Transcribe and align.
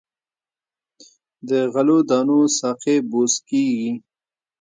د 1.49 1.51
غلو 1.73 1.97
دانو 2.09 2.39
ساقې 2.59 2.95
بوس 3.09 3.33
کیږي. 3.47 3.91